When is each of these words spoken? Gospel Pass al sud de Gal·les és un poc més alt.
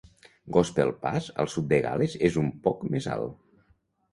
Gospel 0.55 0.93
Pass 1.03 1.27
al 1.43 1.51
sud 1.55 1.67
de 1.73 1.79
Gal·les 1.85 2.17
és 2.31 2.41
un 2.45 2.51
poc 2.67 2.85
més 2.97 3.11
alt. 3.19 3.37